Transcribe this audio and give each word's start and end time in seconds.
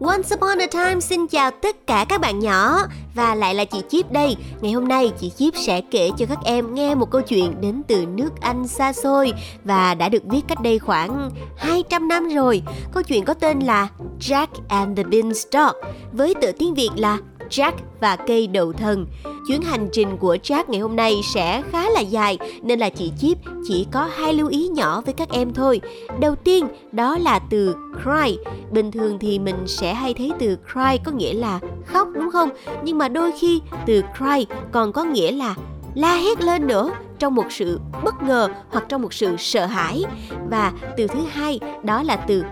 Once 0.00 0.34
upon 0.34 0.58
a 0.58 0.66
time, 0.66 1.00
xin 1.00 1.26
chào 1.26 1.50
tất 1.50 1.86
cả 1.86 2.06
các 2.08 2.20
bạn 2.20 2.38
nhỏ. 2.38 2.78
Và 3.14 3.34
lại 3.34 3.54
là 3.54 3.64
chị 3.64 3.82
Chip 3.88 4.12
đây. 4.12 4.36
Ngày 4.60 4.72
hôm 4.72 4.88
nay, 4.88 5.12
chị 5.20 5.30
Chip 5.30 5.54
sẽ 5.56 5.80
kể 5.80 6.10
cho 6.18 6.26
các 6.26 6.38
em 6.44 6.74
nghe 6.74 6.94
một 6.94 7.10
câu 7.10 7.20
chuyện 7.20 7.60
đến 7.60 7.82
từ 7.88 8.06
nước 8.06 8.30
Anh 8.40 8.68
xa 8.68 8.92
xôi 8.92 9.32
Và 9.64 9.94
đã 9.94 10.08
được 10.08 10.22
viết 10.24 10.40
cách 10.48 10.60
đây 10.62 10.78
khoảng 10.78 11.30
200 11.56 12.08
năm 12.08 12.28
rồi. 12.28 12.62
Câu 12.92 13.02
chuyện 13.02 13.24
có 13.24 13.34
tên 13.34 13.58
là 13.58 13.88
Jack 14.20 14.46
and 14.68 14.96
the 14.96 15.02
Beanstalk 15.02 15.76
Với 16.12 16.34
tựa 16.34 16.52
tiếng 16.52 16.74
Việt 16.74 16.90
là 16.96 17.18
Jack 17.50 17.72
và 18.00 18.16
cây 18.16 18.46
đậu 18.46 18.72
thần. 18.72 19.06
Chuyến 19.48 19.62
hành 19.62 19.88
trình 19.92 20.16
của 20.16 20.36
Jack 20.42 20.64
ngày 20.68 20.80
hôm 20.80 20.96
nay 20.96 21.20
sẽ 21.34 21.62
khá 21.72 21.90
là 21.90 22.00
dài, 22.00 22.38
nên 22.62 22.78
là 22.78 22.90
chị 22.90 23.12
Chip 23.18 23.38
chỉ 23.68 23.86
có 23.92 24.08
hai 24.16 24.34
lưu 24.34 24.48
ý 24.48 24.68
nhỏ 24.68 25.00
với 25.00 25.14
các 25.14 25.28
em 25.30 25.54
thôi. 25.54 25.80
Đầu 26.20 26.34
tiên, 26.34 26.68
đó 26.92 27.18
là 27.18 27.38
từ 27.38 27.74
cry. 28.02 28.38
Bình 28.70 28.90
thường 28.90 29.18
thì 29.18 29.38
mình 29.38 29.56
sẽ 29.66 29.94
hay 29.94 30.14
thấy 30.14 30.32
từ 30.38 30.56
cry 30.72 30.98
có 31.04 31.12
nghĩa 31.12 31.32
là 31.32 31.60
khóc, 31.86 32.08
đúng 32.14 32.30
không? 32.30 32.48
Nhưng 32.84 32.98
mà 32.98 33.08
đôi 33.08 33.32
khi 33.40 33.60
từ 33.86 34.02
cry 34.18 34.46
còn 34.72 34.92
có 34.92 35.04
nghĩa 35.04 35.32
là 35.32 35.54
la 35.94 36.16
hét 36.16 36.40
lên 36.40 36.66
nữa, 36.66 36.90
trong 37.18 37.34
một 37.34 37.46
sự 37.50 37.80
bất 38.04 38.22
ngờ 38.22 38.48
hoặc 38.68 38.84
trong 38.88 39.02
một 39.02 39.14
sự 39.14 39.36
sợ 39.38 39.66
hãi. 39.66 40.04
Và 40.50 40.72
từ 40.96 41.06
thứ 41.06 41.20
hai, 41.32 41.60
đó 41.82 42.02
là 42.02 42.16
từ 42.16 42.44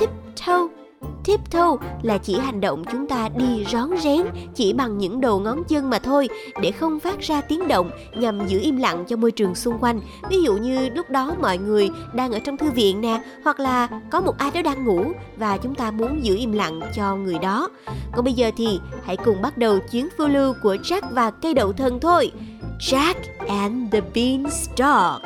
tiptoe 0.00 0.79
Tiptoe 1.24 1.88
là 2.02 2.18
chỉ 2.18 2.38
hành 2.38 2.60
động 2.60 2.84
chúng 2.92 3.08
ta 3.08 3.28
đi 3.28 3.64
rón 3.72 3.90
rén, 4.02 4.26
chỉ 4.54 4.72
bằng 4.72 4.98
những 4.98 5.20
đầu 5.20 5.40
ngón 5.40 5.64
chân 5.64 5.90
mà 5.90 5.98
thôi, 5.98 6.28
để 6.62 6.70
không 6.70 7.00
phát 7.00 7.20
ra 7.20 7.40
tiếng 7.40 7.68
động 7.68 7.90
nhằm 8.14 8.46
giữ 8.46 8.60
im 8.62 8.76
lặng 8.76 9.04
cho 9.08 9.16
môi 9.16 9.30
trường 9.30 9.54
xung 9.54 9.78
quanh. 9.78 10.00
Ví 10.30 10.42
dụ 10.42 10.56
như 10.56 10.88
lúc 10.88 11.10
đó 11.10 11.34
mọi 11.40 11.58
người 11.58 11.90
đang 12.14 12.32
ở 12.32 12.38
trong 12.38 12.56
thư 12.56 12.70
viện 12.70 13.00
nè, 13.00 13.22
hoặc 13.44 13.60
là 13.60 13.88
có 14.10 14.20
một 14.20 14.38
ai 14.38 14.50
đó 14.50 14.62
đang 14.62 14.84
ngủ 14.84 15.04
và 15.36 15.56
chúng 15.56 15.74
ta 15.74 15.90
muốn 15.90 16.24
giữ 16.24 16.36
im 16.36 16.52
lặng 16.52 16.80
cho 16.96 17.16
người 17.16 17.38
đó. 17.38 17.68
Còn 18.12 18.24
bây 18.24 18.34
giờ 18.34 18.50
thì 18.56 18.80
hãy 19.04 19.16
cùng 19.16 19.42
bắt 19.42 19.58
đầu 19.58 19.78
chuyến 19.90 20.08
phiêu 20.18 20.28
lưu 20.28 20.54
của 20.62 20.74
Jack 20.74 21.02
và 21.10 21.30
cây 21.30 21.54
đậu 21.54 21.72
thân 21.72 22.00
thôi. 22.00 22.32
Jack 22.80 23.14
and 23.48 23.92
the 23.92 24.00
Beanstalk 24.14 25.22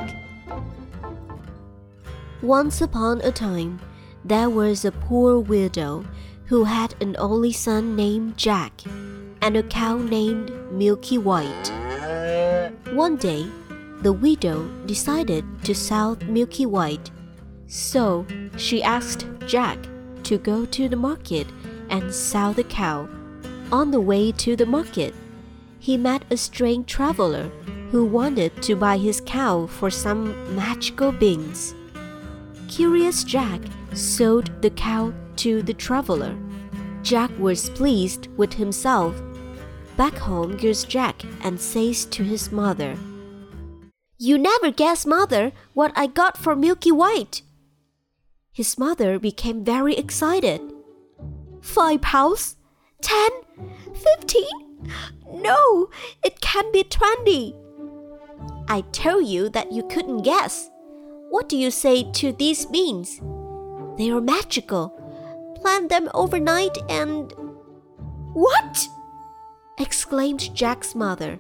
Once 2.49 2.87
upon 2.87 3.19
a 3.19 3.31
time 3.31 3.71
there 4.25 4.49
was 4.49 4.85
a 4.85 4.93
poor 4.93 5.39
widow 5.39 6.05
who 6.47 6.65
had 6.65 6.95
an 7.01 7.15
only 7.19 7.53
son 7.53 7.95
named 7.95 8.37
Jack 8.39 8.83
and 9.43 9.57
a 9.57 9.63
cow 9.63 9.99
named 9.99 10.51
Milky 10.73 11.19
White. 11.19 11.71
One 12.93 13.17
day, 13.17 13.47
the 14.01 14.13
widow 14.13 14.67
decided 14.87 15.45
to 15.65 15.75
sell 15.75 16.17
Milky 16.27 16.65
White, 16.65 17.11
so 17.67 18.27
she 18.57 18.83
asked 18.83 19.27
Jack 19.47 19.79
to 20.25 20.39
go 20.39 20.65
to 20.67 20.89
the 20.89 20.97
market 20.97 21.47
and 21.91 22.13
sell 22.13 22.53
the 22.55 22.65
cow. 22.65 23.09
On 23.71 23.91
the 23.91 24.01
way 24.01 24.33
to 24.33 24.57
the 24.57 24.67
market, 24.67 25.15
he 25.79 25.99
met 25.99 26.25
a 26.31 26.37
strange 26.37 26.87
traveler 26.87 27.51
who 27.91 28.07
wanted 28.07 28.63
to 28.63 28.75
buy 28.75 28.97
his 28.97 29.21
cow 29.21 29.67
for 29.67 29.91
some 29.91 30.57
magical 30.57 31.13
beans. 31.13 31.75
Curious 32.69 33.25
Jack 33.25 33.61
sold 33.93 34.51
the 34.63 34.71
cow 34.71 35.13
to 35.37 35.63
the 35.63 35.75
traveler. 35.75 36.37
Jack 37.03 37.31
was 37.39 37.71
pleased 37.71 38.29
with 38.37 38.55
himself. 38.55 39.21
Back 39.97 40.15
home 40.15 40.57
goes 40.57 40.85
Jack 40.85 41.23
and 41.43 41.61
says 41.61 42.05
to 42.07 42.25
his 42.25 42.51
mother, 42.51 42.97
You 44.19 44.39
never 44.39 44.71
guess, 44.71 45.07
mother, 45.07 45.53
what 45.75 45.93
I 45.95 46.07
got 46.07 46.37
for 46.37 46.57
Milky 46.57 46.91
White. 46.91 47.43
His 48.53 48.79
mother 48.79 49.19
became 49.19 49.65
very 49.65 49.97
excited. 49.97 50.61
Five 51.61 52.03
pounds? 52.03 52.57
Ten? 53.03 53.31
Fifteen? 53.95 54.91
No, 55.33 55.91
it 56.25 56.41
can 56.41 56.71
be 56.73 56.85
twenty. 56.85 57.55
I 58.69 58.81
told 58.93 59.27
you 59.27 59.49
that 59.51 59.73
you 59.73 59.83
couldn't 59.89 60.23
guess. 60.23 60.71
What 61.31 61.49
do 61.49 61.57
you 61.57 61.71
say 61.71 62.11
to 62.13 62.33
these 62.33 62.67
beans? 62.67 63.21
They 63.97 64.11
are 64.11 64.21
magical. 64.21 64.93
Plant 65.61 65.89
them 65.89 66.11
overnight 66.15 66.77
and. 66.89 67.33
What? 68.33 68.89
exclaimed 69.79 70.55
Jack's 70.55 70.95
mother. 70.95 71.39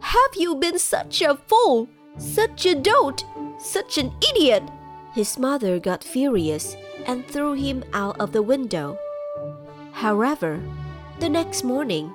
Have 0.00 0.34
you 0.36 0.56
been 0.56 0.78
such 0.78 1.22
a 1.22 1.36
fool? 1.36 1.88
Such 2.18 2.66
a 2.66 2.74
dolt? 2.74 3.24
Such 3.58 3.98
an 3.98 4.12
idiot? 4.30 4.62
His 5.14 5.38
mother 5.38 5.78
got 5.78 6.04
furious 6.04 6.76
and 7.06 7.26
threw 7.26 7.52
him 7.52 7.84
out 7.92 8.20
of 8.20 8.32
the 8.32 8.42
window. 8.42 8.98
However, 9.92 10.60
the 11.20 11.28
next 11.28 11.64
morning, 11.64 12.14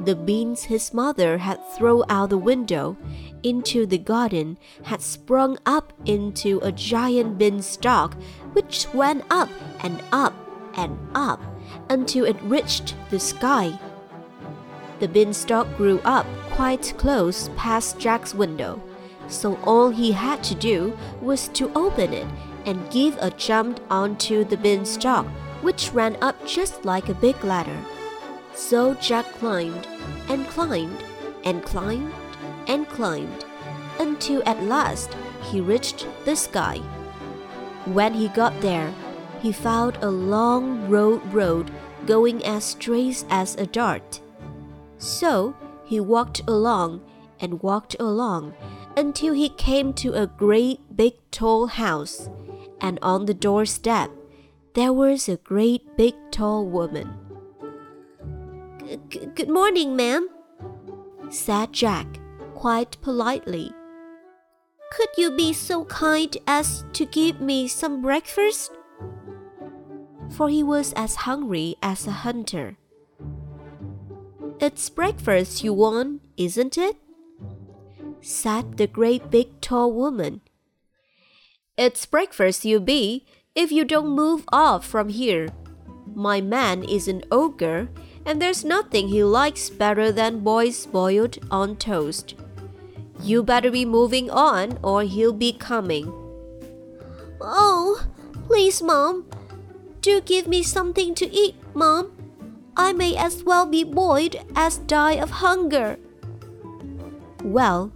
the 0.00 0.16
beans 0.16 0.64
his 0.64 0.92
mother 0.92 1.38
had 1.38 1.60
thrown 1.76 2.04
out 2.08 2.30
the 2.30 2.38
window 2.38 2.96
into 3.42 3.86
the 3.86 3.98
garden 3.98 4.58
had 4.84 5.02
sprung 5.02 5.58
up 5.66 5.92
into 6.04 6.58
a 6.62 6.72
giant 6.72 7.38
beanstalk 7.38 8.14
which 8.52 8.86
went 8.92 9.24
up 9.30 9.48
and 9.80 10.02
up 10.12 10.34
and 10.74 10.98
up 11.14 11.40
until 11.88 12.24
it 12.24 12.36
reached 12.42 12.94
the 13.10 13.18
sky. 13.18 13.78
The 14.98 15.08
beanstalk 15.08 15.76
grew 15.76 16.00
up 16.04 16.26
quite 16.50 16.94
close 16.96 17.50
past 17.56 17.98
Jack's 17.98 18.34
window, 18.34 18.82
so 19.28 19.56
all 19.64 19.90
he 19.90 20.12
had 20.12 20.42
to 20.44 20.54
do 20.54 20.96
was 21.20 21.48
to 21.48 21.70
open 21.74 22.12
it 22.12 22.26
and 22.64 22.90
give 22.90 23.16
a 23.20 23.30
jump 23.30 23.80
onto 23.90 24.44
the 24.44 24.56
beanstalk, 24.56 25.26
which 25.62 25.92
ran 25.92 26.16
up 26.22 26.46
just 26.46 26.84
like 26.84 27.08
a 27.08 27.14
big 27.14 27.42
ladder. 27.44 27.78
So 28.54 28.94
Jack 28.94 29.26
climbed 29.34 29.86
and 30.28 30.46
climbed 30.48 30.96
and 31.44 31.62
climbed 31.62 32.12
and 32.66 32.88
climbed 32.88 33.44
until 33.98 34.42
at 34.46 34.62
last 34.62 35.16
he 35.42 35.60
reached 35.60 36.06
the 36.24 36.36
sky. 36.36 36.78
When 37.86 38.14
he 38.14 38.28
got 38.28 38.60
there, 38.60 38.92
he 39.40 39.52
found 39.52 39.96
a 40.02 40.10
long 40.10 40.88
road 40.88 41.22
road 41.32 41.70
going 42.06 42.44
as 42.44 42.64
straight 42.64 43.24
as 43.30 43.54
a 43.56 43.66
dart. 43.66 44.20
So 44.98 45.54
he 45.84 46.00
walked 46.00 46.42
along 46.48 47.02
and 47.38 47.62
walked 47.62 47.96
along 48.00 48.54
until 48.96 49.34
he 49.34 49.48
came 49.50 49.92
to 49.92 50.14
a 50.14 50.26
great 50.26 50.80
big 50.96 51.14
tall 51.30 51.66
house, 51.66 52.30
and 52.80 52.98
on 53.02 53.26
the 53.26 53.34
doorstep 53.34 54.10
there 54.74 54.92
was 54.92 55.28
a 55.28 55.36
great 55.36 55.96
big 55.96 56.14
tall 56.30 56.66
woman. 56.66 57.14
Good 59.34 59.48
morning, 59.48 59.96
ma'am, 59.96 60.28
said 61.30 61.72
Jack 61.72 62.20
quite 62.56 63.00
politely. 63.02 63.70
Could 64.90 65.10
you 65.18 65.30
be 65.36 65.52
so 65.52 65.84
kind 65.84 66.34
as 66.46 66.84
to 66.94 67.04
give 67.04 67.38
me 67.38 67.68
some 67.68 68.00
breakfast? 68.00 68.72
For 70.30 70.48
he 70.48 70.62
was 70.62 70.94
as 70.94 71.28
hungry 71.28 71.76
as 71.82 72.06
a 72.06 72.24
hunter. 72.24 72.78
It's 74.58 74.88
breakfast 74.88 75.62
you 75.62 75.74
want, 75.74 76.22
isn't 76.38 76.78
it? 76.78 76.96
said 78.22 78.78
the 78.78 78.86
great 78.86 79.30
big 79.30 79.60
tall 79.60 79.92
woman. 79.92 80.40
It's 81.76 82.06
breakfast 82.06 82.64
you 82.64 82.80
be 82.80 83.26
if 83.54 83.70
you 83.70 83.84
don't 83.84 84.08
move 84.08 84.44
off 84.50 84.86
from 84.86 85.10
here. 85.10 85.48
My 86.14 86.40
man 86.40 86.82
is 86.82 87.06
an 87.06 87.22
ogre, 87.30 87.90
and 88.24 88.40
there's 88.40 88.64
nothing 88.64 89.08
he 89.08 89.22
likes 89.22 89.68
better 89.68 90.10
than 90.10 90.40
boys 90.40 90.86
boiled 90.86 91.38
on 91.50 91.76
toast. 91.76 92.34
You 93.22 93.42
better 93.42 93.70
be 93.70 93.84
moving 93.84 94.30
on, 94.30 94.78
or 94.82 95.02
he'll 95.02 95.32
be 95.32 95.52
coming. 95.52 96.12
Oh, 97.40 98.06
please, 98.46 98.82
Mom. 98.82 99.26
Do 100.00 100.20
give 100.20 100.46
me 100.46 100.62
something 100.62 101.14
to 101.16 101.26
eat, 101.32 101.56
Mom. 101.74 102.12
I 102.76 102.92
may 102.92 103.16
as 103.16 103.42
well 103.42 103.66
be 103.66 103.84
boiled 103.84 104.36
as 104.54 104.78
die 104.78 105.14
of 105.14 105.30
hunger. 105.30 105.98
Well, 107.42 107.92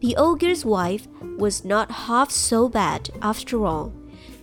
the 0.00 0.16
ogre's 0.16 0.64
wife 0.64 1.08
was 1.38 1.64
not 1.64 1.90
half 1.90 2.30
so 2.30 2.68
bad 2.68 3.10
after 3.22 3.64
all. 3.64 3.92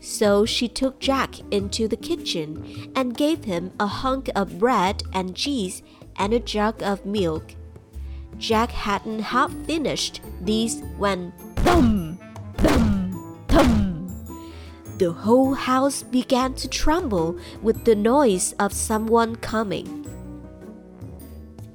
So 0.02 0.46
she 0.46 0.68
took 0.68 1.00
Jack 1.00 1.40
into 1.52 1.88
the 1.88 1.98
kitchen 1.98 2.92
and 2.96 3.18
gave 3.18 3.46
him 3.46 3.72
a 3.80 3.88
hunk 3.88 4.30
of 4.36 4.60
bread 4.60 5.04
and 5.14 5.36
cheese 5.36 5.82
and 6.18 6.34
a 6.34 6.40
jug 6.40 6.84
of 6.84 7.06
milk. 7.06 7.56
Jack 8.38 8.72
hadn't 8.72 9.20
half 9.20 9.52
finished 9.66 10.22
these 10.42 10.82
when 10.98 11.32
thump, 11.58 12.22
thump, 12.58 13.48
thump. 13.48 14.12
The 14.98 15.12
whole 15.12 15.54
house 15.54 16.04
began 16.04 16.54
to 16.56 16.68
tremble 16.68 17.38
with 17.62 17.86
the 17.86 17.96
noise 17.96 18.54
of 18.60 18.74
someone 18.74 19.36
coming. 19.38 20.06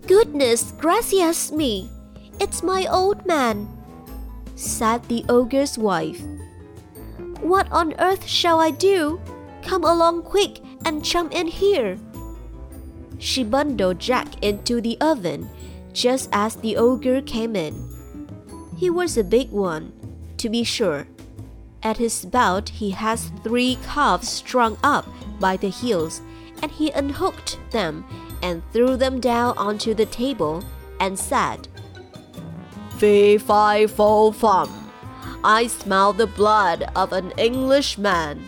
Goodness 0.07 0.73
gracious 0.79 1.53
me! 1.53 1.91
It's 2.41 2.63
my 2.63 2.87
old 2.87 3.27
man, 3.27 3.69
said 4.57 5.05
the 5.05 5.25
ogre's 5.29 5.77
wife. 5.77 6.23
What 7.41 7.71
on 7.71 7.95
earth 7.99 8.27
shall 8.27 8.61
I 8.61 8.71
do? 8.71 9.21
Come 9.63 9.85
along 9.85 10.23
quick 10.23 10.61
and 10.85 11.05
jump 11.05 11.35
in 11.35 11.47
here. 11.47 11.99
She 13.19 13.45
bundled 13.45 13.99
Jack 13.99 14.43
into 14.43 14.81
the 14.81 14.97
oven 15.01 15.51
just 15.93 16.29
as 16.33 16.57
the 16.57 16.77
ogre 16.77 17.23
came 17.23 17.57
in. 17.57 17.89
He 18.77 18.91
was 18.91 19.17
a 19.17 19.25
big 19.25 19.51
one, 19.51 19.93
to 20.39 20.49
be 20.49 20.65
sure. 20.65 21.07
At 21.83 21.97
his 21.97 22.25
belt, 22.25 22.69
he 22.69 22.91
has 22.91 23.33
three 23.43 23.79
calves 23.87 24.29
strung 24.29 24.77
up 24.83 25.07
by 25.39 25.57
the 25.57 25.71
heels, 25.71 26.21
and 26.63 26.71
he 26.71 26.91
unhooked 26.91 27.59
them 27.71 28.05
and 28.43 28.63
threw 28.73 28.97
them 28.97 29.21
down 29.21 29.57
onto 29.57 29.95
the 29.95 30.07
table 30.07 30.63
and 30.99 31.19
said, 31.19 31.69
Fee, 32.99 33.39
fi, 33.39 33.87
fo, 33.87 34.31
fum. 34.31 34.91
I 35.43 35.69
smell 35.69 36.13
the 36.13 36.27
blood 36.27 36.91
of 36.95 37.13
an 37.15 37.33
Englishman. 37.39 38.47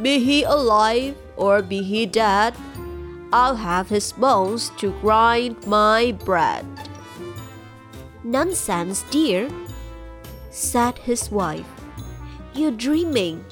Be 0.00 0.18
he 0.18 0.44
alive 0.44 1.14
or 1.36 1.60
be 1.60 1.82
he 1.82 2.06
dead, 2.06 2.54
I'll 3.32 3.56
have 3.56 3.88
his 3.88 4.12
bones 4.12 4.70
to 4.78 4.92
grind 5.00 5.66
my 5.66 6.12
bread. 6.24 6.66
Nonsense, 8.24 9.04
dear, 9.10 9.48
said 10.50 10.98
his 10.98 11.30
wife. 11.30 11.66
You're 12.54 12.72
dreaming. 12.72 13.44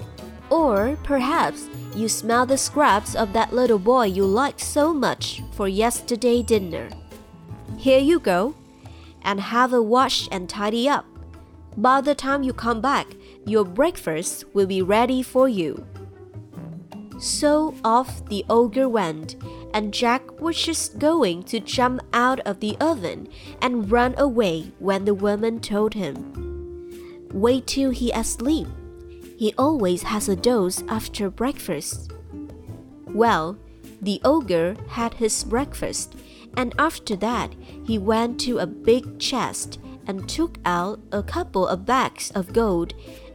Or 0.51 0.97
perhaps 1.05 1.69
you 1.95 2.09
smell 2.09 2.47
the 2.47 2.59
scraps 2.59 3.15
of 3.15 3.33
that 3.35 3.53
little 3.53 3.79
boy 3.79 4.07
you 4.07 4.25
liked 4.25 4.61
so 4.61 4.93
much 4.93 5.43
for 5.53 5.69
yesterday 5.69 6.43
dinner. 6.43 6.89
Here 7.77 8.01
you 8.01 8.19
go, 8.19 8.55
and 9.23 9.41
have 9.41 9.73
a 9.73 9.83
wash 9.83 10.29
and 10.33 10.49
tidy 10.49 10.89
up. 10.89 11.05
By 11.77 12.01
the 12.01 12.15
time 12.15 12.43
you 12.43 12.53
come 12.53 12.81
back, 12.81 13.07
your 13.47 13.65
breakfast 13.65 14.45
will 14.55 14.67
be 14.67 14.83
ready 14.83 15.23
for 15.23 15.49
you. 15.49 15.87
So 17.21 17.75
off 17.85 18.25
the 18.27 18.45
ogre 18.49 18.89
went, 18.89 19.37
and 19.75 19.93
Jack 19.93 20.41
was 20.41 20.61
just 20.61 20.99
going 20.99 21.43
to 21.45 21.61
jump 21.61 22.01
out 22.13 22.41
of 22.41 22.61
the 22.61 22.77
oven 22.81 23.29
and 23.61 23.91
run 23.91 24.15
away 24.19 24.73
when 24.79 25.05
the 25.05 25.15
woman 25.15 25.61
told 25.61 25.95
him, 25.95 27.29
Wait 27.33 27.67
till 27.67 27.91
he 27.91 28.11
asleep. 28.13 28.67
He 29.37 29.55
always 29.59 30.03
has 30.03 30.29
a 30.29 30.37
dose 30.37 30.83
after 30.89 31.31
breakfast. 31.31 32.13
Well, 33.07 33.59
the 34.01 34.21
ogre 34.25 34.77
had 34.89 35.15
his 35.15 35.45
breakfast, 35.45 36.17
and 36.57 36.75
after 36.79 37.17
that 37.17 37.55
he 37.85 37.99
went 37.99 38.41
to 38.41 38.59
a 38.59 38.67
big 38.67 39.19
chest 39.19 39.79
and 40.07 40.29
took 40.29 40.59
out 40.65 41.01
a 41.13 41.23
couple 41.23 41.69
of 41.69 41.85
bags 41.85 42.31
of 42.33 42.53
gold, 42.53 42.95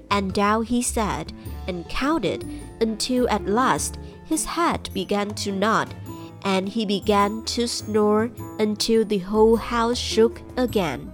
and 0.09 0.33
down 0.33 0.63
he 0.63 0.81
sat 0.81 1.31
and 1.67 1.87
counted 1.87 2.45
until 2.81 3.29
at 3.29 3.45
last 3.45 3.97
his 4.25 4.45
head 4.45 4.89
began 4.93 5.33
to 5.35 5.51
nod, 5.51 5.93
and 6.43 6.69
he 6.69 6.85
began 6.85 7.43
to 7.45 7.67
snore 7.67 8.29
until 8.59 9.05
the 9.05 9.19
whole 9.19 9.55
house 9.55 9.97
shook 9.97 10.41
again. 10.57 11.11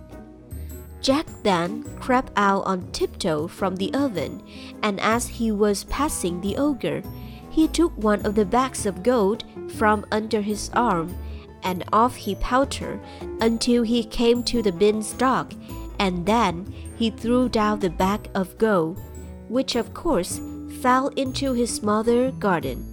Jack 1.01 1.25
then 1.43 1.83
crept 1.99 2.31
out 2.35 2.65
on 2.65 2.91
tiptoe 2.91 3.47
from 3.47 3.75
the 3.75 3.93
oven, 3.93 4.43
and 4.83 4.99
as 4.99 5.27
he 5.27 5.51
was 5.51 5.85
passing 5.85 6.41
the 6.41 6.57
ogre, 6.57 7.01
he 7.49 7.67
took 7.67 7.95
one 7.97 8.25
of 8.25 8.35
the 8.35 8.45
bags 8.45 8.85
of 8.85 9.03
gold 9.03 9.43
from 9.69 10.05
under 10.11 10.41
his 10.41 10.69
arm 10.73 11.15
and 11.63 11.83
off 11.91 12.15
he 12.15 12.35
pelted 12.35 12.99
until 13.41 13.83
he 13.83 14.03
came 14.03 14.43
to 14.43 14.61
the 14.61 14.71
beanstalk, 14.71 15.53
and 15.99 16.25
then 16.25 16.73
he 16.97 17.09
threw 17.09 17.49
down 17.49 17.79
the 17.79 17.89
bag 17.89 18.29
of 18.33 18.57
gold, 18.57 18.99
which 19.47 19.75
of 19.75 19.93
course 19.93 20.39
fell 20.81 21.07
into 21.09 21.53
his 21.53 21.81
mother's 21.83 22.33
garden. 22.39 22.88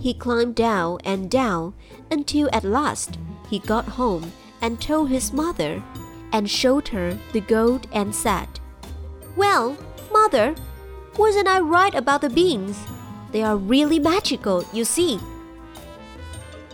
He 0.00 0.14
climbed 0.14 0.54
down 0.54 0.98
and 1.04 1.30
down 1.30 1.74
until 2.10 2.48
at 2.52 2.64
last 2.64 3.18
he 3.50 3.58
got 3.58 3.84
home 3.84 4.32
and 4.62 4.80
told 4.80 5.10
his 5.10 5.32
mother, 5.32 5.82
and 6.32 6.48
showed 6.48 6.88
her 6.88 7.18
the 7.32 7.40
gold 7.40 7.86
and 7.92 8.14
said, 8.14 8.48
Well, 9.36 9.76
mother, 10.12 10.54
wasn't 11.18 11.48
I 11.48 11.60
right 11.60 11.94
about 11.94 12.22
the 12.22 12.30
beans? 12.30 12.78
They 13.32 13.42
are 13.42 13.56
really 13.56 13.98
magical, 13.98 14.64
you 14.72 14.84
see. 14.84 15.18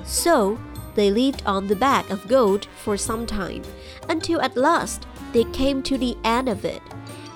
So 0.05 0.59
they 0.95 1.11
lived 1.11 1.43
on 1.47 1.67
the 1.67 1.77
bag 1.77 2.11
of 2.11 2.29
gold 2.29 2.67
for 2.85 2.97
some 2.97 3.27
time, 3.27 3.63
until 4.09 4.41
at 4.41 4.57
last 4.57 5.07
they 5.33 5.45
came 5.45 5.83
to 5.85 5.99
the 5.99 6.17
end 6.23 6.49
of 6.49 6.65
it, 6.65 6.83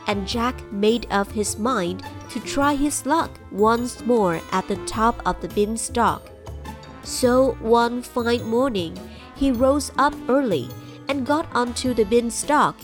and 0.06 0.28
Jack 0.28 0.70
made 0.72 1.06
up 1.10 1.32
his 1.32 1.58
mind 1.58 2.02
to 2.30 2.40
try 2.40 2.74
his 2.74 3.06
luck 3.06 3.30
once 3.50 4.00
more 4.04 4.40
at 4.52 4.66
the 4.68 4.76
top 4.86 5.20
of 5.26 5.40
the 5.40 5.48
beanstalk. 5.48 6.30
So 7.02 7.52
one 7.60 8.02
fine 8.02 8.44
morning 8.44 8.98
he 9.36 9.50
rose 9.50 9.90
up 9.98 10.14
early 10.28 10.68
and 11.08 11.26
got 11.26 11.46
onto 11.52 11.94
the 11.94 12.04
beanstalk, 12.04 12.76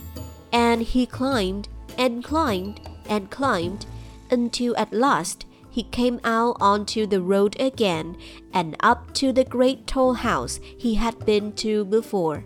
and 0.53 0.83
he 0.83 1.07
climbed 1.07 1.69
and 1.99 2.25
climbed 2.25 2.81
and 3.09 3.31
climbed 3.31 3.87
until 4.31 4.77
at 4.77 4.93
last 4.93 5.47
he 5.71 5.83
came 5.83 6.19
out 6.25 6.57
onto 6.59 7.07
the 7.07 7.21
road 7.21 7.55
again 7.61 8.17
and 8.53 8.77
up 8.81 9.13
to 9.13 9.33
the 9.33 9.45
great 9.45 9.87
tall 9.87 10.15
house 10.15 10.59
he 10.77 10.95
had 10.95 11.25
been 11.27 11.53
to 11.53 11.85
before. 11.85 12.45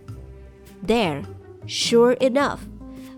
There, 0.82 1.22
sure 1.64 2.12
enough, 2.14 2.66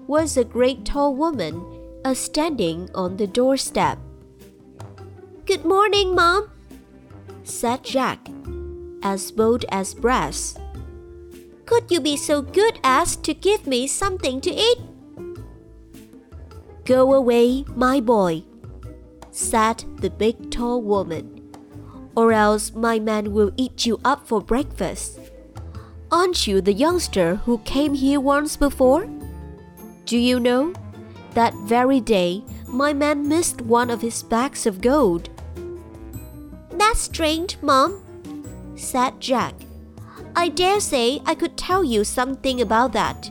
was 0.06 0.36
a 0.36 0.44
great 0.44 0.84
tall 0.84 1.16
woman 1.16 1.71
a 2.04 2.14
standing 2.14 2.90
on 2.94 3.16
the 3.16 3.26
doorstep. 3.26 3.98
Good 5.46 5.64
morning, 5.64 6.14
Mom, 6.14 6.50
said 7.44 7.84
Jack, 7.84 8.18
as 9.02 9.30
bold 9.30 9.64
as 9.70 9.94
brass. 9.94 10.58
Could 11.64 11.90
you 11.90 12.00
be 12.00 12.16
so 12.16 12.42
good 12.42 12.80
as 12.82 13.14
to 13.16 13.34
give 13.34 13.66
me 13.66 13.86
something 13.86 14.40
to 14.40 14.50
eat? 14.50 14.78
Go 16.84 17.14
away, 17.14 17.64
my 17.76 18.00
boy, 18.00 18.42
said 19.30 19.84
the 20.00 20.10
big 20.10 20.50
tall 20.50 20.82
woman, 20.82 21.54
or 22.16 22.32
else 22.32 22.74
my 22.74 22.98
man 22.98 23.32
will 23.32 23.52
eat 23.56 23.86
you 23.86 24.00
up 24.04 24.26
for 24.26 24.40
breakfast. 24.40 25.20
Aren't 26.10 26.48
you 26.48 26.60
the 26.60 26.74
youngster 26.74 27.36
who 27.36 27.58
came 27.58 27.94
here 27.94 28.20
once 28.20 28.56
before? 28.56 29.08
Do 30.04 30.18
you 30.18 30.40
know? 30.40 30.74
That 31.34 31.54
very 31.64 32.00
day, 32.00 32.44
my 32.66 32.92
man 32.92 33.28
missed 33.28 33.62
one 33.62 33.90
of 33.90 34.02
his 34.02 34.22
bags 34.22 34.66
of 34.66 34.80
gold. 34.80 35.30
That's 36.70 37.00
strange, 37.00 37.56
Mom, 37.62 38.02
said 38.76 39.20
Jack. 39.20 39.54
I 40.36 40.48
dare 40.48 40.80
say 40.80 41.20
I 41.24 41.34
could 41.34 41.56
tell 41.56 41.84
you 41.84 42.04
something 42.04 42.60
about 42.60 42.92
that, 42.92 43.30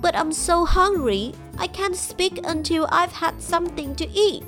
but 0.00 0.16
I'm 0.16 0.32
so 0.32 0.64
hungry 0.64 1.34
I 1.58 1.66
can't 1.66 1.96
speak 1.96 2.40
until 2.44 2.86
I've 2.90 3.12
had 3.12 3.40
something 3.40 3.94
to 3.96 4.08
eat. 4.10 4.44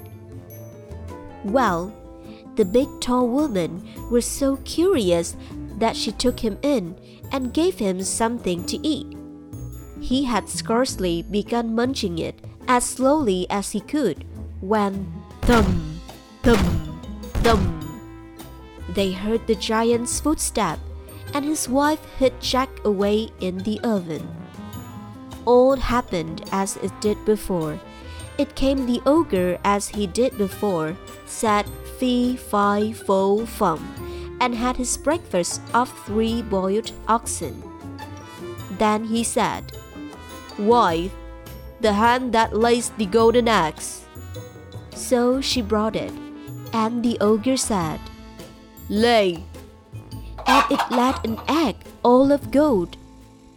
Well, 1.45 1.93
the 2.57 2.65
big 2.65 2.89
tall 3.01 3.29
woman 3.29 3.89
was 4.11 4.27
so 4.27 4.57
curious 4.65 5.37
that 5.79 5.97
she 5.97 6.13
took 6.13 6.41
him 6.41 6.59
in 6.63 6.97
and 7.33 7.55
gave 7.55 7.79
him 7.79 8.03
something 8.03 8.65
to 8.67 8.77
eat. 8.87 9.17
He 10.01 10.25
had 10.25 10.49
scarcely 10.49 11.23
begun 11.23 11.75
munching 11.75 12.19
it 12.19 12.45
as 12.71 12.85
slowly 12.85 13.51
as 13.51 13.73
he 13.73 13.81
could 13.81 14.23
when 14.61 15.11
thump, 15.43 15.75
thump, 16.47 16.71
thump. 17.43 17.85
They 18.95 19.11
heard 19.11 19.45
the 19.49 19.57
giant's 19.57 20.21
footstep, 20.21 20.79
and 21.35 21.45
his 21.45 21.69
wife 21.69 21.99
hid 22.15 22.41
Jack 22.41 22.71
away 22.85 23.31
in 23.41 23.59
the 23.67 23.81
oven. 23.83 24.23
All 25.47 25.75
happened 25.75 26.47
as 26.53 26.77
it 26.77 26.95
did 27.01 27.19
before 27.25 27.81
it 28.39 28.55
came 28.55 28.87
the 28.87 29.03
ogre 29.05 29.59
as 29.65 29.89
he 29.89 30.07
did 30.07 30.39
before, 30.39 30.97
said 31.27 31.67
fee, 31.99 32.37
fi, 32.37 32.93
fo, 32.93 33.45
fum, 33.45 33.83
and 34.41 34.55
had 34.55 34.77
his 34.77 34.97
breakfast 34.97 35.61
of 35.75 35.91
three 36.07 36.41
boiled 36.41 36.93
oxen. 37.09 37.61
Then 38.79 39.05
he 39.05 39.25
said, 39.25 39.73
Wife, 40.57 41.13
the 41.81 41.93
hand 41.93 42.33
that 42.33 42.57
lays 42.57 42.91
the 42.91 43.07
golden 43.07 43.49
eggs. 43.49 44.05
So 44.95 45.41
she 45.41 45.63
brought 45.63 45.97
it, 45.97 46.13
And 46.73 47.03
the 47.03 47.19
ogre 47.21 47.57
said, 47.57 48.01
Lay. 48.89 49.43
And 50.47 50.65
it 50.71 50.91
laid 50.91 51.17
an 51.25 51.39
egg 51.49 51.77
all 52.03 52.33
of 52.33 52.51
gold. 52.51 52.97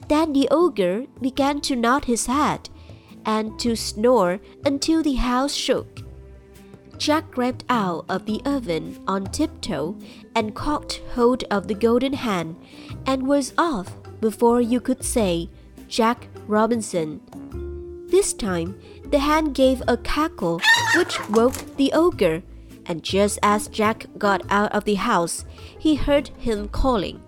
Then 0.08 0.34
the 0.34 0.48
ogre 0.52 1.06
began 1.22 1.62
to 1.62 1.76
nod 1.76 2.06
his 2.06 2.26
head 2.28 2.70
and 3.26 3.58
to 3.60 3.76
snore 3.76 4.40
until 4.66 5.02
the 5.02 5.16
house 5.16 5.54
shook. 5.54 6.02
Jack 6.98 7.32
crept 7.32 7.64
out 7.70 8.06
of 8.10 8.26
the 8.26 8.42
oven 8.46 9.00
on 9.08 9.26
tiptoe 9.26 9.98
and 10.36 10.56
caught 10.56 11.02
hold 11.16 11.44
of 11.50 11.68
the 11.68 11.74
golden 11.74 12.14
hen 12.14 12.56
and 13.06 13.28
was 13.28 13.54
off 13.58 13.92
before 14.22 14.62
you 14.62 14.80
could 14.80 15.04
say, 15.04 15.50
Jack 15.88 16.28
Robinson. 16.48 17.22
This 18.14 18.32
time, 18.32 18.80
the 19.10 19.18
hen 19.18 19.54
gave 19.54 19.82
a 19.88 19.98
cackle 19.98 20.62
which 20.96 21.18
woke 21.30 21.76
the 21.78 21.92
ogre, 21.94 22.44
and 22.86 23.02
just 23.02 23.40
as 23.42 23.68
Jack 23.68 24.06
got 24.20 24.44
out 24.52 24.72
of 24.72 24.86
the 24.86 24.94
house, 24.94 25.46
he 25.80 25.96
heard 25.96 26.28
him 26.38 26.70
calling, 26.70 27.20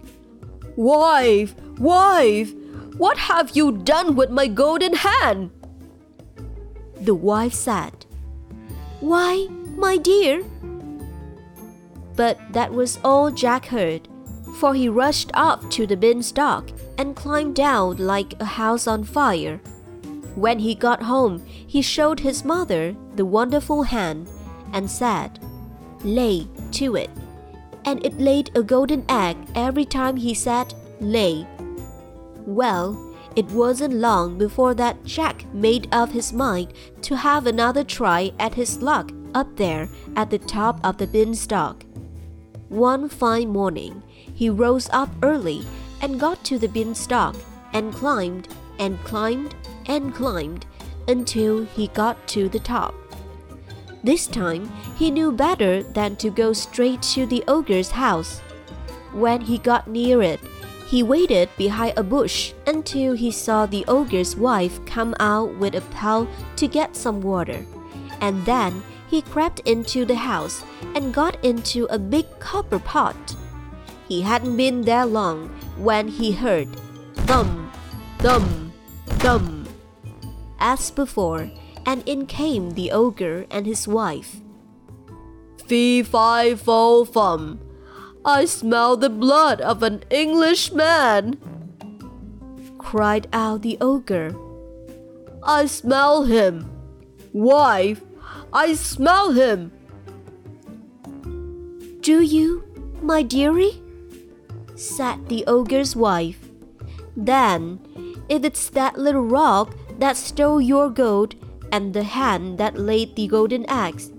Wife, 0.76 1.56
wife, 1.80 2.54
what 2.98 3.18
have 3.18 3.58
you 3.58 3.72
done 3.72 4.16
with 4.16 4.30
my 4.30 4.46
golden 4.46 4.94
hen? 4.94 5.50
The 7.02 7.16
wife 7.16 7.56
said, 7.56 8.06
Why, 9.00 9.48
my 9.76 9.98
dear? 9.98 10.44
But 12.16 12.38
that 12.54 12.72
was 12.72 13.00
all 13.04 13.32
Jack 13.32 13.66
heard, 13.66 14.08
for 14.60 14.76
he 14.76 14.88
rushed 14.88 15.32
up 15.34 15.68
to 15.72 15.88
the 15.88 15.98
beanstalk 15.98 16.70
and 17.00 17.16
climbed 17.16 17.56
down 17.56 17.98
like 17.98 18.40
a 18.40 18.46
house 18.46 18.86
on 18.86 19.04
fire. 19.04 19.60
When 20.36 20.60
he 20.60 20.76
got 20.76 21.04
home, 21.04 21.46
he 21.46 21.82
showed 21.82 22.20
his 22.20 22.44
mother 22.44 22.96
the 23.16 23.26
wonderful 23.26 23.84
hen 23.84 24.28
and 24.74 24.92
said, 24.92 25.40
Lay 26.04 26.48
to 26.72 26.96
it. 26.96 27.10
And 27.86 28.06
it 28.06 28.20
laid 28.20 28.52
a 28.56 28.64
golden 28.64 29.06
egg 29.10 29.38
every 29.56 29.86
time 29.86 30.18
he 30.18 30.34
said, 30.34 30.74
Lay. 31.00 31.48
Well, 32.46 33.16
it 33.36 33.46
wasn't 33.48 33.96
long 33.96 34.38
before 34.38 34.74
that 34.76 35.04
Jack 35.06 35.46
made 35.54 35.88
up 35.92 36.12
his 36.12 36.34
mind 36.34 36.74
to 37.04 37.16
have 37.16 37.48
another 37.48 37.84
try 37.84 38.32
at 38.40 38.54
his 38.56 38.82
luck 38.82 39.12
up 39.34 39.56
there 39.56 39.90
at 40.16 40.30
the 40.30 40.40
top 40.40 40.80
of 40.84 40.98
the 40.98 41.08
beanstalk. 41.08 41.84
One 42.70 43.10
fine 43.10 43.50
morning, 43.50 44.04
he 44.34 44.50
rose 44.50 44.90
up 44.92 45.10
early 45.22 45.66
and 46.02 46.20
got 46.20 46.44
to 46.46 46.58
the 46.58 46.68
beanstalk 46.68 47.36
and 47.74 47.94
climbed 47.94 48.48
and 48.80 49.02
climbed 49.04 49.56
and 49.88 50.14
climbed 50.14 50.66
until 51.08 51.66
he 51.66 51.88
got 51.90 52.28
to 52.30 52.50
the 52.50 52.60
top. 52.60 52.94
This 54.04 54.28
time, 54.28 54.72
he 54.98 55.10
knew 55.10 55.32
better 55.32 55.82
than 55.82 56.16
to 56.18 56.30
go 56.30 56.54
straight 56.54 57.02
to 57.14 57.26
the 57.26 57.44
ogre's 57.48 57.92
house. 57.92 58.42
When 59.14 59.42
he 59.42 59.58
got 59.58 59.88
near 59.88 60.22
it, 60.22 60.40
he 60.88 61.02
waited 61.02 61.50
behind 61.58 61.98
a 61.98 62.04
bush 62.04 62.54
until 62.68 63.14
he 63.14 63.32
saw 63.32 63.66
the 63.66 63.84
ogre's 63.88 64.36
wife 64.36 64.84
come 64.86 65.16
out 65.20 65.56
with 65.56 65.74
a 65.74 65.82
pail 65.82 66.28
to 66.58 66.68
get 66.68 66.96
some 66.96 67.22
water, 67.22 67.66
and 68.22 68.46
then 68.46 68.84
he 69.10 69.22
crept 69.22 69.62
into 69.62 70.06
the 70.06 70.16
house 70.16 70.64
and 70.94 71.14
got 71.14 71.44
into 71.44 71.86
a 71.86 71.98
big 71.98 72.26
copper 72.40 72.80
pot. 72.80 73.36
He 74.08 74.22
hadn't 74.22 74.58
been 74.58 74.82
there 74.82 75.06
long 75.06 75.50
when 75.78 76.08
he 76.08 76.32
heard 76.32 76.70
thump, 77.26 77.74
thump, 78.20 78.65
as 80.60 80.92
before, 80.92 81.50
and 81.84 82.04
in 82.06 82.28
came 82.28 82.72
the 82.72 82.92
ogre 82.92 83.48
and 83.50 83.66
his 83.66 83.88
wife. 83.88 84.42
Fee 85.66 86.04
fi 86.04 86.54
fo 86.54 87.06
fum. 87.06 87.60
I 88.24 88.46
smell 88.46 88.96
the 88.98 89.10
blood 89.10 89.62
of 89.62 89.82
an 89.82 90.04
Englishman, 90.12 91.42
cried 92.78 93.28
out 93.34 93.64
the 93.64 93.80
ogre. 93.82 94.36
I 95.42 95.66
smell 95.66 96.26
him. 96.26 96.70
Wife, 97.34 98.02
I 98.54 98.76
smell 98.76 99.32
him. 99.32 99.72
Do 102.02 102.22
you, 102.22 102.64
my 103.02 103.24
dearie? 103.24 103.82
said 104.76 105.30
the 105.30 105.44
ogre's 105.48 105.96
wife. 105.96 106.46
Then, 107.18 107.80
if 108.28 108.44
it's 108.44 108.70
that 108.70 108.98
little 108.98 109.26
rock 109.26 109.76
that 110.00 110.18
stole 110.18 110.62
your 110.62 110.90
gold 110.90 111.36
and 111.72 111.94
the 111.94 112.04
hen 112.04 112.56
that 112.58 112.78
laid 112.78 113.16
the 113.16 113.28
golden 113.28 113.70
eggs, 113.70 114.12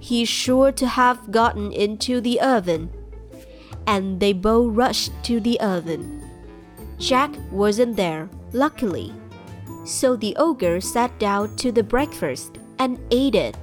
he's 0.00 0.28
sure 0.28 0.72
to 0.72 0.86
have 0.86 1.30
gotten 1.30 1.72
into 1.72 2.20
the 2.20 2.40
oven. 2.40 2.90
And 3.86 4.20
they 4.20 4.32
both 4.32 4.74
rushed 4.74 5.12
to 5.24 5.40
the 5.40 5.58
oven. 5.60 6.22
Jack 6.98 7.30
wasn't 7.50 7.96
there, 7.96 8.28
luckily. 8.52 9.12
So 9.84 10.14
the 10.14 10.36
ogre 10.36 10.80
sat 10.80 11.18
down 11.18 11.56
to 11.56 11.72
the 11.72 11.82
breakfast 11.82 12.58
and 12.78 12.98
ate 13.10 13.34
it. 13.34 13.56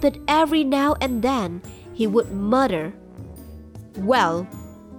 But 0.00 0.18
every 0.28 0.64
now 0.64 0.96
and 1.00 1.22
then 1.22 1.62
he 1.92 2.06
would 2.06 2.32
mutter, 2.32 2.92
Well, 3.98 4.46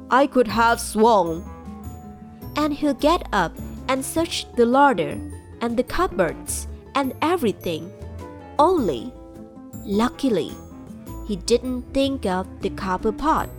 I 0.09 0.27
could 0.27 0.47
have 0.47 0.79
sworn. 0.79 1.43
And 2.55 2.73
he'll 2.73 2.93
get 2.93 3.27
up 3.33 3.51
and 3.87 4.03
searched 4.03 4.55
the 4.55 4.65
larder 4.65 5.17
and 5.61 5.77
the 5.77 5.83
cupboards 5.83 6.67
and 6.95 7.13
everything. 7.21 7.91
Only, 8.57 9.11
luckily, 9.83 10.51
he 11.27 11.35
didn't 11.35 11.93
think 11.93 12.25
of 12.25 12.47
the 12.61 12.69
copper 12.69 13.11
pot. 13.11 13.49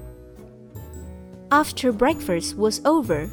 After 1.50 1.92
breakfast 1.92 2.56
was 2.56 2.80
over, 2.84 3.30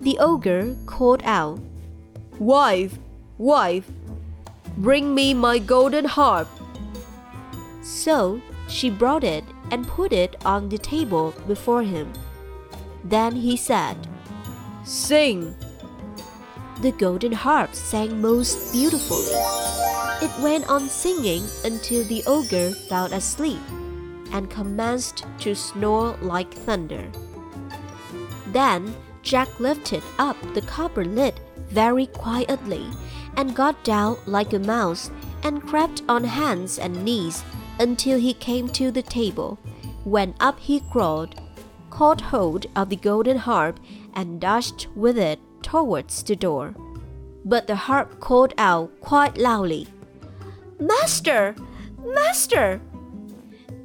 the 0.00 0.18
ogre 0.18 0.76
called 0.86 1.22
out, 1.24 1.58
Wife, 2.38 2.98
wife, 3.38 3.88
bring 4.76 5.14
me 5.14 5.34
my 5.34 5.58
golden 5.58 6.04
harp. 6.04 6.48
So 7.82 8.40
she 8.68 8.90
brought 8.90 9.24
it 9.24 9.44
and 9.70 9.86
put 9.86 10.12
it 10.12 10.36
on 10.44 10.68
the 10.68 10.78
table 10.78 11.34
before 11.46 11.82
him. 11.82 12.12
Then 13.04 13.36
he 13.36 13.56
said, 13.56 13.96
Sing. 14.84 15.54
The 16.80 16.92
golden 16.92 17.32
harp 17.32 17.74
sang 17.74 18.20
most 18.20 18.72
beautifully. 18.72 19.32
It 20.20 20.30
went 20.42 20.68
on 20.68 20.88
singing 20.88 21.44
until 21.64 22.04
the 22.04 22.22
ogre 22.26 22.72
fell 22.88 23.06
asleep 23.06 23.60
and 24.32 24.50
commenced 24.50 25.24
to 25.40 25.54
snore 25.54 26.16
like 26.20 26.52
thunder. 26.52 27.10
Then 28.48 28.94
Jack 29.22 29.58
lifted 29.58 30.02
up 30.18 30.36
the 30.54 30.60
copper 30.60 31.04
lid 31.04 31.40
very 31.68 32.06
quietly 32.06 32.86
and 33.36 33.56
got 33.56 33.82
down 33.82 34.18
like 34.26 34.52
a 34.52 34.58
mouse 34.58 35.10
and 35.42 35.62
crept 35.62 36.02
on 36.08 36.24
hands 36.24 36.78
and 36.78 37.04
knees 37.04 37.42
until 37.78 38.18
he 38.18 38.34
came 38.34 38.68
to 38.70 38.90
the 38.90 39.02
table, 39.02 39.58
when 40.04 40.34
up 40.40 40.58
he 40.60 40.80
crawled, 40.80 41.40
caught 41.90 42.20
hold 42.20 42.66
of 42.76 42.88
the 42.90 42.96
golden 42.96 43.38
harp, 43.38 43.80
and 44.14 44.40
dashed 44.40 44.88
with 44.94 45.18
it 45.18 45.40
towards 45.66 46.22
the 46.22 46.36
door. 46.36 46.74
But 47.44 47.66
the 47.66 47.74
harp 47.74 48.20
called 48.20 48.54
out 48.56 49.00
quite 49.00 49.36
loudly, 49.36 49.88
Master! 50.78 51.56
Master! 52.04 52.80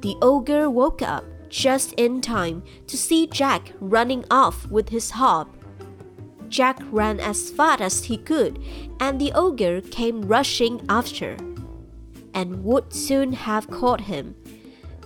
The 0.00 0.16
ogre 0.22 0.70
woke 0.70 1.02
up 1.02 1.24
just 1.48 1.92
in 1.94 2.20
time 2.20 2.62
to 2.86 2.96
see 2.96 3.26
Jack 3.26 3.72
running 3.80 4.24
off 4.30 4.66
with 4.70 4.90
his 4.90 5.10
harp. 5.10 5.48
Jack 6.48 6.78
ran 6.92 7.18
as 7.18 7.50
fast 7.50 7.80
as 7.80 8.04
he 8.04 8.16
could, 8.16 8.62
and 9.00 9.20
the 9.20 9.32
ogre 9.32 9.80
came 9.80 10.22
rushing 10.22 10.84
after, 10.88 11.36
and 12.32 12.62
would 12.62 12.92
soon 12.92 13.32
have 13.32 13.70
caught 13.70 14.02
him. 14.02 14.36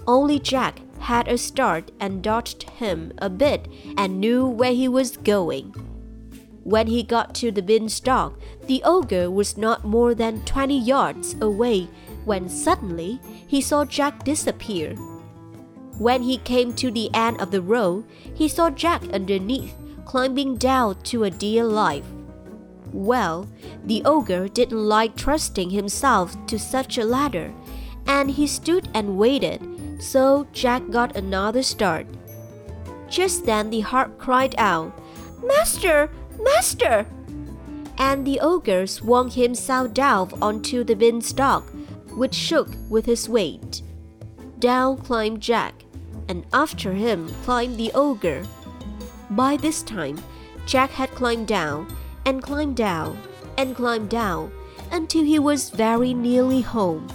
Only 0.07 0.39
Jack 0.39 0.81
had 0.99 1.29
a 1.29 1.39
start 1.39 1.91
and 2.01 2.23
dodged 2.23 2.65
him 2.65 3.13
a 3.19 3.31
bit 3.31 3.69
and 3.97 4.21
knew 4.21 4.47
where 4.47 4.75
he 4.75 4.89
was 4.89 5.17
going. 5.17 5.86
When 6.67 6.89
he 6.89 7.05
got 7.05 7.33
to 7.37 7.53
the 7.53 7.63
beanstalk, 7.63 8.35
the 8.67 8.83
ogre 8.83 9.31
was 9.31 9.57
not 9.57 9.85
more 9.85 10.17
than 10.17 10.45
twenty 10.45 10.77
yards 10.77 11.37
away 11.41 11.87
when 12.25 12.49
suddenly 12.49 13.21
he 13.47 13.61
saw 13.61 13.85
Jack 13.85 14.25
disappear. 14.25 14.97
When 15.99 16.25
he 16.25 16.39
came 16.39 16.75
to 16.75 16.91
the 16.91 17.09
end 17.15 17.41
of 17.41 17.53
the 17.53 17.63
row, 17.63 18.03
he 18.35 18.49
saw 18.49 18.71
Jack 18.71 19.07
underneath, 19.15 19.77
climbing 20.07 20.57
down 20.57 21.01
to 21.05 21.23
a 21.23 21.31
dear 21.31 21.63
life. 21.63 22.05
Well, 22.93 23.47
the 23.85 24.03
ogre 24.05 24.49
didn't 24.49 24.89
like 24.89 25.15
trusting 25.15 25.71
himself 25.71 26.35
to 26.49 26.59
such 26.59 26.99
a 26.99 27.05
ladder, 27.05 27.55
and 28.09 28.29
he 28.29 28.49
stood 28.49 28.89
and 28.93 29.17
waited, 29.17 29.63
so 30.03 30.49
Jack 30.51 30.91
got 30.91 31.17
another 31.17 31.63
start. 31.63 32.09
Just 33.09 33.47
then 33.47 33.71
the 33.71 33.87
harp 33.87 34.19
cried 34.19 34.57
out, 34.59 34.91
Master! 35.45 36.11
Master! 36.47 37.07
And 37.99 38.27
the 38.27 38.41
ogre 38.41 38.87
swung 38.87 39.31
himself 39.31 39.93
down 39.93 40.31
onto 40.41 40.85
the 40.85 40.95
beanstalk, 40.95 41.65
which 42.15 42.35
shook 42.35 42.69
with 42.89 43.05
his 43.07 43.29
weight. 43.29 43.83
down 44.59 44.97
climbed 44.97 45.41
Jack, 45.41 45.85
and 46.29 46.47
after 46.53 46.93
him 46.93 47.29
climbed 47.45 47.77
the 47.77 47.93
ogre. 47.95 48.43
By 49.31 49.57
this 49.57 49.83
time, 49.83 50.23
Jack 50.67 50.91
had 50.91 51.11
climbed 51.11 51.49
down 51.49 51.87
and 52.25 52.43
climbed 52.43 52.77
down 52.77 53.19
and 53.59 53.77
climbed 53.77 54.11
down 54.11 54.51
until 54.91 55.25
he 55.25 55.39
was 55.39 55.71
very 55.71 56.15
nearly 56.15 56.63
home. 56.63 57.07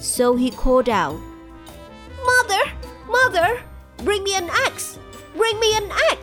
So 0.00 0.36
he 0.36 0.50
called 0.50 0.88
out, 0.88 1.18
Mother, 2.24 2.64
mother, 3.08 3.62
bring 3.98 4.24
me 4.24 4.34
an 4.36 4.50
axe, 4.66 4.98
bring 5.36 5.58
me 5.60 5.76
an 5.76 5.90
axe. 6.10 6.13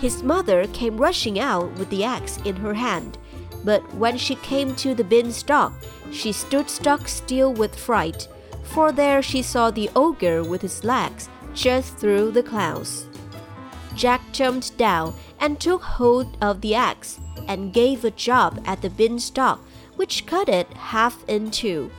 His 0.00 0.22
mother 0.22 0.66
came 0.68 0.96
rushing 0.96 1.40
out 1.40 1.72
with 1.72 1.90
the 1.90 2.04
axe 2.04 2.38
in 2.44 2.56
her 2.56 2.74
hand, 2.74 3.18
but 3.64 3.82
when 3.94 4.16
she 4.16 4.36
came 4.36 4.74
to 4.76 4.94
the 4.94 5.04
beanstalk, 5.04 5.72
she 6.12 6.30
stood 6.32 6.70
stock 6.70 7.08
still 7.08 7.52
with 7.52 7.74
fright, 7.74 8.28
for 8.62 8.92
there 8.92 9.22
she 9.22 9.42
saw 9.42 9.70
the 9.70 9.90
ogre 9.96 10.44
with 10.44 10.62
his 10.62 10.84
legs 10.84 11.28
just 11.52 11.96
through 11.96 12.30
the 12.30 12.42
clouds. 12.42 13.08
Jack 13.96 14.20
jumped 14.30 14.76
down 14.78 15.14
and 15.40 15.58
took 15.58 15.82
hold 15.82 16.36
of 16.40 16.60
the 16.60 16.74
axe 16.74 17.18
and 17.48 17.72
gave 17.72 18.04
a 18.04 18.12
jab 18.12 18.62
at 18.64 18.82
the 18.82 18.90
beanstalk, 18.90 19.58
which 19.96 20.26
cut 20.26 20.48
it 20.48 20.72
half 20.74 21.24
in 21.28 21.50
two. 21.50 21.90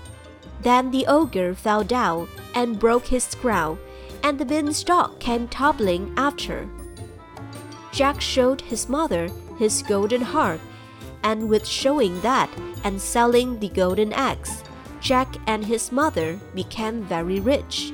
Then 0.61 0.91
the 0.91 1.05
ogre 1.07 1.53
fell 1.53 1.83
down 1.83 2.29
and 2.55 2.79
broke 2.79 3.07
his 3.07 3.35
crown, 3.35 3.77
and 4.23 4.39
the 4.39 4.45
beanstalk 4.45 5.19
came 5.19 5.49
toppling 5.49 6.13
after. 6.15 6.69
Jack 7.99 8.21
showed 8.21 8.61
his 8.61 8.87
mother 8.87 9.27
his 9.57 9.83
golden 9.83 10.21
harp, 10.21 10.61
and 11.21 11.49
with 11.49 11.65
showing 11.65 12.21
that 12.21 12.47
and 12.85 12.97
selling 12.97 13.59
the 13.59 13.67
golden 13.75 14.13
axe, 14.13 14.63
Jack 15.01 15.27
and 15.45 15.65
his 15.65 15.91
mother 15.91 16.39
became 16.55 17.03
very 17.09 17.41
rich, 17.41 17.91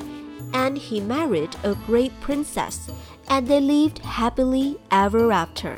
and 0.53 0.77
he 0.77 0.99
married 0.99 1.49
a 1.63 1.73
great 1.87 2.11
princess, 2.21 2.91
and 3.29 3.47
they 3.47 3.59
lived 3.59 3.97
happily 3.97 4.75
ever 4.91 5.31
after. 5.31 5.75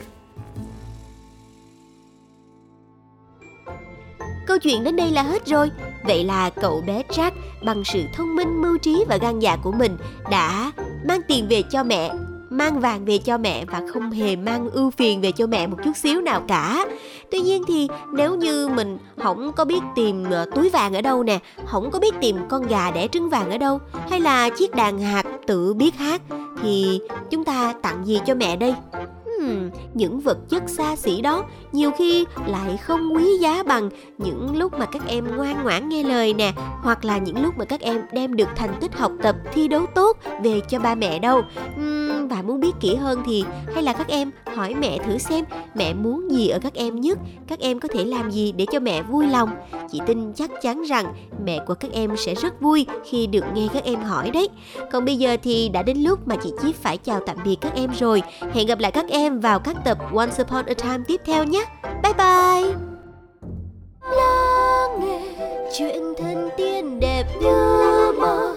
Câu 4.48 4.58
chuyện 4.58 4.84
đến 4.84 4.96
đây 4.96 5.12
là 5.12 5.24
hết 5.24 5.46
rồi. 5.46 5.72
Vậy 6.04 6.24
là 6.24 6.50
cậu 6.50 6.82
bé 6.88 7.04
Jack 7.10 7.32
bằng 7.64 7.84
sự 7.84 8.04
thông 8.14 8.36
minh, 8.36 8.62
mưu 8.62 8.78
trí 8.78 9.06
và 9.08 9.18
gan 9.18 9.40
dạ 9.40 9.56
của 9.64 9.72
mình 9.72 9.98
đã 10.32 10.72
mang 11.06 11.22
tiền 11.28 11.48
về 11.48 11.64
cho 11.72 11.84
mẹ 11.84 12.12
mang 12.58 12.80
vàng 12.80 13.06
về 13.06 13.18
cho 13.18 13.38
mẹ 13.38 13.66
và 13.66 13.82
không 13.94 14.12
hề 14.12 14.36
mang 14.36 14.70
ưu 14.70 14.92
phiền 14.92 15.22
về 15.22 15.32
cho 15.32 15.48
mẹ 15.48 15.68
một 15.68 15.78
chút 15.84 15.98
xíu 15.98 16.22
nào 16.22 16.44
cả. 16.48 16.86
Tuy 17.32 17.40
nhiên 17.40 17.64
thì 17.68 17.88
nếu 18.14 18.36
như 18.36 18.68
mình 18.68 18.98
không 19.24 19.52
có 19.56 19.66
biết 19.66 19.80
tìm 19.96 20.24
ờ, 20.32 20.46
túi 20.56 20.70
vàng 20.70 20.94
ở 20.94 21.02
đâu 21.02 21.24
nè, 21.24 21.40
không 21.66 21.92
có 21.92 22.00
biết 22.00 22.14
tìm 22.22 22.38
con 22.50 22.68
gà 22.68 22.92
đẻ 22.92 23.08
trứng 23.08 23.30
vàng 23.30 23.52
ở 23.52 23.58
đâu, 23.58 23.80
hay 24.10 24.20
là 24.20 24.50
chiếc 24.50 24.76
đàn 24.76 25.00
hạt 25.00 25.24
tự 25.48 25.74
biết 25.74 25.96
hát, 25.96 26.22
thì 26.62 27.00
chúng 27.30 27.44
ta 27.44 27.74
tặng 27.82 28.06
gì 28.06 28.20
cho 28.26 28.36
mẹ 28.36 28.56
đây? 28.56 28.74
Hmm, 29.48 29.70
những 29.94 30.20
vật 30.20 30.38
chất 30.50 30.64
xa 30.68 30.96
xỉ 30.96 31.22
đó 31.22 31.46
nhiều 31.72 31.92
khi 31.98 32.26
lại 32.48 32.78
không 32.78 33.16
quý 33.16 33.38
giá 33.42 33.64
bằng 33.64 33.90
những 34.18 34.58
lúc 34.58 34.74
mà 34.80 34.86
các 34.86 35.02
em 35.08 35.36
ngoan 35.36 35.64
ngoãn 35.64 35.90
nghe 35.90 36.04
lời 36.04 36.34
nè 36.34 36.54
hoặc 36.82 37.06
là 37.06 37.18
những 37.18 37.42
lúc 37.44 37.58
mà 37.58 37.66
các 37.66 37.82
em 37.82 38.02
đem 38.12 38.36
được 38.36 38.50
thành 38.56 38.74
tích 38.82 38.96
học 38.96 39.12
tập 39.24 39.36
thi 39.54 39.68
đấu 39.68 39.86
tốt 39.96 40.18
về 40.44 40.62
cho 40.70 40.80
ba 40.80 40.96
mẹ 40.96 41.20
đâu. 41.20 41.42
Uhm, 41.80 42.28
và 42.28 42.42
muốn 42.42 42.60
biết 42.60 42.72
kỹ 42.80 42.96
hơn 42.96 43.24
thì 43.26 43.44
hay 43.74 43.84
là 43.84 43.94
các 43.94 44.08
em 44.08 44.32
hỏi 44.56 44.76
mẹ 44.76 44.98
thử 44.98 45.18
xem 45.18 45.46
mẹ 45.76 45.94
muốn 45.94 46.32
gì 46.32 46.48
ở 46.48 46.60
các 46.60 46.74
em 46.74 47.02
nhất 47.02 47.20
các 47.48 47.60
em 47.60 47.80
có 47.80 47.88
thể 47.88 48.06
làm 48.06 48.32
gì 48.32 48.52
để 48.52 48.66
cho 48.72 48.80
mẹ 48.80 49.04
vui 49.04 49.28
lòng? 49.28 49.50
Chị 49.92 50.00
tin 50.06 50.34
chắc 50.34 50.52
chắn 50.62 50.84
rằng 50.84 51.14
mẹ 51.46 51.60
của 51.68 51.74
các 51.74 51.92
em 51.92 52.18
sẽ 52.18 52.36
rất 52.36 52.62
vui 52.62 52.86
khi 53.06 53.28
được 53.28 53.44
nghe 53.54 53.68
các 53.74 53.84
em 53.84 54.02
hỏi 54.02 54.32
đấy. 54.32 54.48
Còn 54.92 55.06
bây 55.06 55.18
giờ 55.18 55.38
thì 55.44 55.70
đã 55.70 55.84
đến 55.84 55.98
lúc 55.98 56.28
mà 56.28 56.36
chị 56.44 56.52
Chip 56.62 56.76
phải 56.76 56.98
chào 56.98 57.20
tạm 57.26 57.38
biệt 57.44 57.56
các 57.62 57.76
em 57.76 57.92
rồi. 58.00 58.22
Hẹn 58.54 58.68
gặp 58.68 58.80
lại 58.80 58.92
các 58.92 59.06
em 59.10 59.40
vào 59.40 59.60
các 59.60 59.76
tập 59.86 59.98
Once 60.16 60.44
Upon 60.44 60.66
a 60.66 60.74
Time 60.74 61.04
tiếp 61.08 61.22
theo 61.26 61.44
nhé. 61.44 61.66
Bye 62.04 62.14
bye! 62.18 62.74
Lắng 64.02 65.00
nghe 65.00 65.22
chuyện 65.78 66.04
thân 66.18 66.50
tiên 66.58 67.00
đẹp 67.00 67.26
như 67.42 68.12
mơ, 68.20 68.56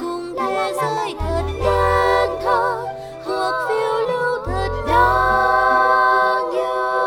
cùng 0.00 0.34
thế 0.38 0.72
giới 0.76 1.14
thật 1.20 1.42
đáng 1.64 2.38
thơ 2.42 2.86
hoặc 3.24 3.68
phiêu 3.68 4.08
lưu 4.08 4.46
thật 4.46 4.68
đáng 4.88 6.50
nhớ. 6.54 7.00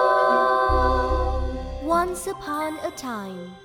Once 1.89 2.32
upon 2.32 2.78
a 2.78 2.89
time. 2.89 3.62